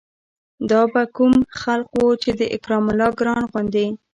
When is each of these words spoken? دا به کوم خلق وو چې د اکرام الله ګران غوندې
دا 0.69 0.81
به 0.91 1.03
کوم 1.15 1.33
خلق 1.61 1.87
وو 1.97 2.09
چې 2.23 2.29
د 2.39 2.41
اکرام 2.55 2.85
الله 2.91 3.09
ګران 3.19 3.43
غوندې 3.51 3.87